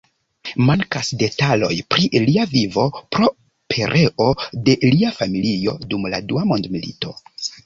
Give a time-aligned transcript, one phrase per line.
[0.67, 2.85] Mankas detaloj pri lia vivo
[3.17, 3.29] pro
[3.75, 4.31] pereo
[4.71, 7.17] de lia familio dum la Dua Mondmilito.